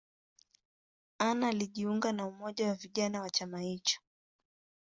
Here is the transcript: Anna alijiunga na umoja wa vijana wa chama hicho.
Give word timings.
Anna 1.19 1.47
alijiunga 1.47 2.11
na 2.13 2.27
umoja 2.27 2.67
wa 2.67 2.73
vijana 2.75 3.21
wa 3.21 3.29
chama 3.29 3.59
hicho. 3.61 3.99